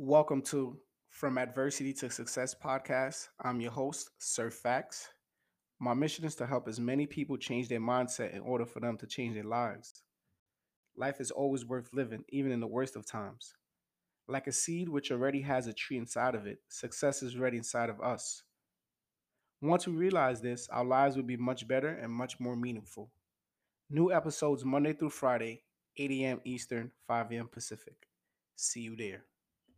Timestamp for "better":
21.66-21.88